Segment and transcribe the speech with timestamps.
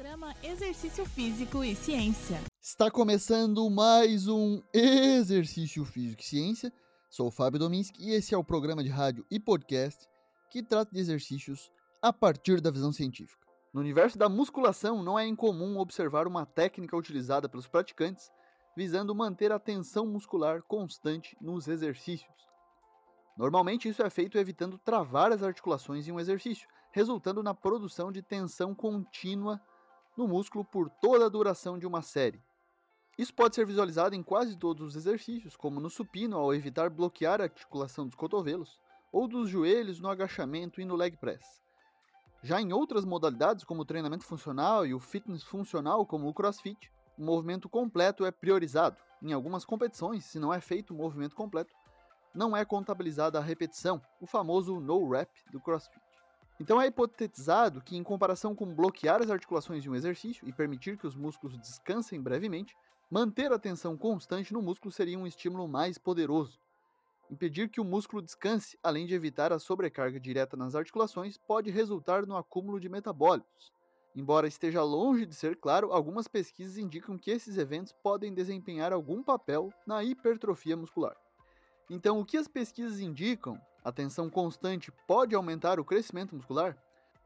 [0.00, 2.40] Programa Exercício Físico e Ciência.
[2.58, 6.72] Está começando mais um Exercício Físico e Ciência.
[7.10, 10.08] Sou o Fábio Dominski e esse é o programa de rádio e podcast
[10.50, 13.46] que trata de exercícios a partir da visão científica.
[13.74, 18.30] No universo da musculação, não é incomum observar uma técnica utilizada pelos praticantes
[18.74, 22.48] visando manter a tensão muscular constante nos exercícios.
[23.36, 28.22] Normalmente, isso é feito evitando travar as articulações em um exercício, resultando na produção de
[28.22, 29.60] tensão contínua
[30.20, 32.42] no músculo por toda a duração de uma série.
[33.16, 37.40] Isso pode ser visualizado em quase todos os exercícios, como no supino ao evitar bloquear
[37.40, 38.78] a articulação dos cotovelos,
[39.10, 41.62] ou dos joelhos no agachamento e no leg press.
[42.42, 46.92] Já em outras modalidades, como o treinamento funcional e o fitness funcional, como o crossfit,
[47.16, 48.98] o movimento completo é priorizado.
[49.22, 51.74] Em algumas competições, se não é feito o movimento completo,
[52.34, 56.09] não é contabilizada a repetição, o famoso no rep do crossfit.
[56.60, 60.98] Então é hipotetizado que, em comparação com bloquear as articulações de um exercício e permitir
[60.98, 62.76] que os músculos descansem brevemente,
[63.10, 66.60] manter a tensão constante no músculo seria um estímulo mais poderoso.
[67.30, 72.26] Impedir que o músculo descanse, além de evitar a sobrecarga direta nas articulações, pode resultar
[72.26, 73.72] no acúmulo de metabólitos.
[74.14, 79.22] Embora esteja longe de ser claro, algumas pesquisas indicam que esses eventos podem desempenhar algum
[79.22, 81.16] papel na hipertrofia muscular.
[81.88, 86.76] Então, o que as pesquisas indicam a tensão constante pode aumentar o crescimento muscular?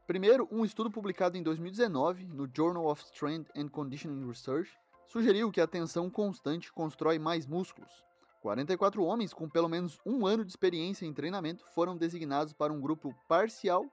[0.07, 4.71] Primeiro, um estudo publicado em 2019 no Journal of Strength and Conditioning Research
[5.07, 8.03] sugeriu que a tensão constante constrói mais músculos.
[8.41, 12.79] 44 homens com pelo menos um ano de experiência em treinamento foram designados para um
[12.79, 13.85] grupo parcial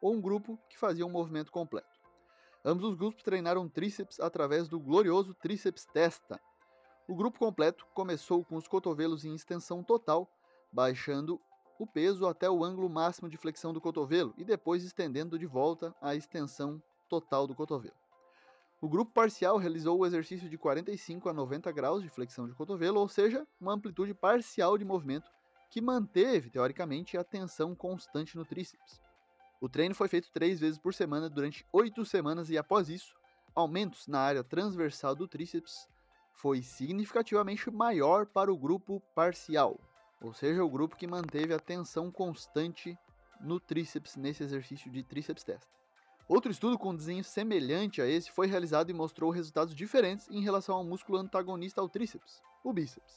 [0.00, 1.88] ou um grupo que fazia um movimento completo.
[2.62, 6.38] Ambos os grupos treinaram tríceps através do glorioso tríceps testa.
[7.08, 10.28] O grupo completo começou com os cotovelos em extensão total,
[10.70, 11.40] baixando
[11.78, 15.94] o peso até o ângulo máximo de flexão do cotovelo e depois estendendo de volta
[16.00, 17.96] a extensão total do cotovelo.
[18.80, 23.00] O grupo parcial realizou o exercício de 45 a 90 graus de flexão de cotovelo,
[23.00, 25.30] ou seja, uma amplitude parcial de movimento
[25.70, 29.00] que manteve, teoricamente, a tensão constante no tríceps.
[29.60, 33.14] O treino foi feito três vezes por semana durante oito semanas e, após isso,
[33.54, 35.88] aumentos na área transversal do tríceps
[36.32, 39.80] foi significativamente maior para o grupo parcial,
[40.20, 42.98] ou seja, o grupo que manteve a tensão constante
[43.40, 45.72] no tríceps nesse exercício de tríceps testa.
[46.26, 50.76] Outro estudo com desenho semelhante a esse foi realizado e mostrou resultados diferentes em relação
[50.76, 53.16] ao músculo antagonista ao tríceps, o bíceps.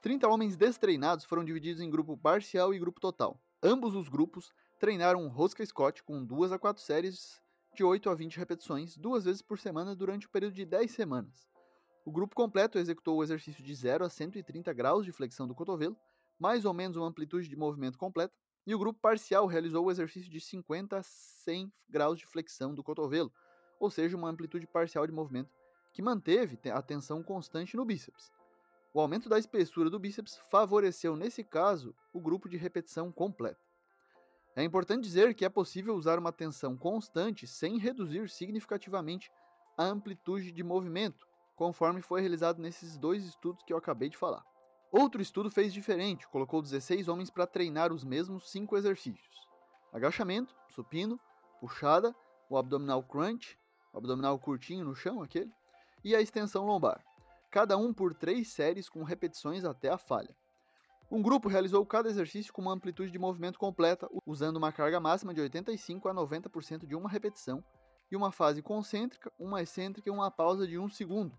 [0.00, 3.40] 30 homens destreinados foram divididos em grupo parcial e grupo total.
[3.60, 7.42] Ambos os grupos treinaram rosca Scott com 2 a 4 séries
[7.74, 11.48] de 8 a 20 repetições, duas vezes por semana durante o período de 10 semanas.
[12.04, 15.96] O grupo completo executou o exercício de 0 a 130 graus de flexão do cotovelo,
[16.38, 18.34] mais ou menos uma amplitude de movimento completa,
[18.66, 22.82] e o grupo parcial realizou o exercício de 50 a 100 graus de flexão do
[22.82, 23.32] cotovelo,
[23.80, 25.50] ou seja, uma amplitude parcial de movimento
[25.92, 28.30] que manteve a tensão constante no bíceps.
[28.92, 33.60] O aumento da espessura do bíceps favoreceu, nesse caso, o grupo de repetição completa.
[34.56, 39.30] É importante dizer que é possível usar uma tensão constante sem reduzir significativamente
[39.76, 44.44] a amplitude de movimento, conforme foi realizado nesses dois estudos que eu acabei de falar.
[44.90, 49.46] Outro estudo fez diferente, colocou 16 homens para treinar os mesmos 5 exercícios:
[49.92, 51.20] agachamento, supino,
[51.60, 52.14] puxada,
[52.48, 53.58] o abdominal crunch,
[53.92, 55.52] o abdominal curtinho no chão, aquele,
[56.02, 57.04] e a extensão lombar,
[57.50, 60.34] cada um por 3 séries com repetições até a falha.
[61.10, 65.34] Um grupo realizou cada exercício com uma amplitude de movimento completa, usando uma carga máxima
[65.34, 67.62] de 85 a 90% de uma repetição,
[68.10, 71.38] e uma fase concêntrica, uma excêntrica e uma pausa de 1 segundo,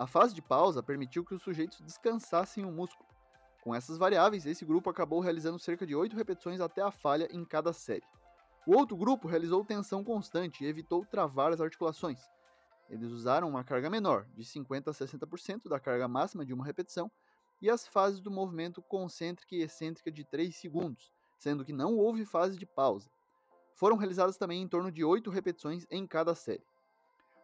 [0.00, 3.06] a fase de pausa permitiu que os sujeitos descansassem o músculo.
[3.62, 7.44] Com essas variáveis, esse grupo acabou realizando cerca de 8 repetições até a falha em
[7.44, 8.06] cada série.
[8.66, 12.18] O outro grupo realizou tensão constante e evitou travar as articulações.
[12.88, 17.12] Eles usaram uma carga menor, de 50 a 60% da carga máxima de uma repetição,
[17.60, 22.24] e as fases do movimento concêntrica e excêntrica de 3 segundos, sendo que não houve
[22.24, 23.10] fase de pausa.
[23.74, 26.64] Foram realizadas também em torno de 8 repetições em cada série.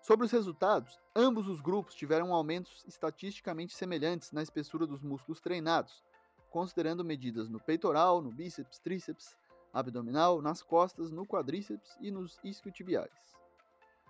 [0.07, 6.05] Sobre os resultados, ambos os grupos tiveram aumentos estatisticamente semelhantes na espessura dos músculos treinados,
[6.49, 9.37] considerando medidas no peitoral, no bíceps, tríceps,
[9.73, 13.11] abdominal, nas costas, no quadríceps e nos isquiotibiais.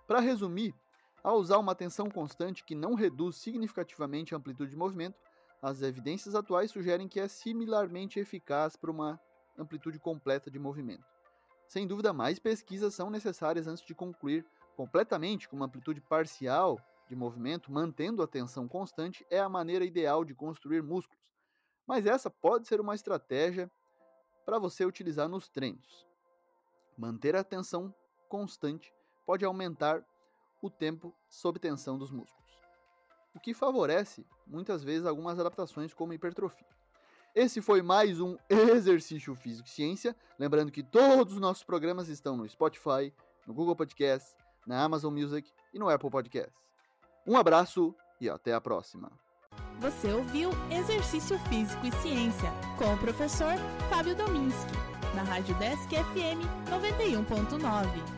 [0.05, 0.75] Para resumir,
[1.23, 5.17] ao usar uma tensão constante que não reduz significativamente a amplitude de movimento,
[5.63, 9.19] as evidências atuais sugerem que é similarmente eficaz para uma
[9.57, 11.07] amplitude completa de movimento.
[11.67, 14.45] Sem dúvida, mais pesquisas são necessárias antes de concluir
[14.77, 16.79] completamente com uma amplitude parcial
[17.09, 21.25] de movimento, mantendo a tensão constante, é a maneira ideal de construir músculos.
[21.87, 23.71] Mas essa pode ser uma estratégia
[24.45, 26.05] para você utilizar nos treinos.
[26.95, 27.93] Manter a tensão
[28.29, 28.93] constante
[29.25, 30.05] pode aumentar
[30.61, 32.51] o tempo sob tensão dos músculos,
[33.33, 36.67] o que favorece muitas vezes algumas adaptações como hipertrofia.
[37.33, 40.15] Esse foi mais um Exercício Físico Ciência.
[40.39, 43.13] Lembrando que todos os nossos programas estão no Spotify,
[43.45, 44.35] no Google Podcasts,
[44.67, 46.53] na Amazon Music e no Apple Podcasts.
[47.25, 49.11] Um abraço e até a próxima.
[49.79, 53.55] Você ouviu Exercício Físico e Ciência com o professor
[53.89, 54.73] Fábio Dominski,
[55.15, 58.16] na Rádio Desk FM 91.9.